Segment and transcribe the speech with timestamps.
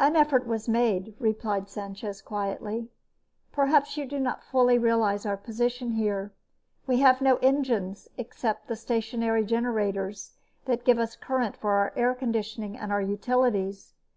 [0.00, 2.88] "An effort was made," replied Sanchez quietly.
[3.52, 6.32] "Perhaps you do not fully realize our position here.
[6.88, 10.32] We have no engines except the stationary generators
[10.64, 13.94] that give us current for our air conditioning and our utilities.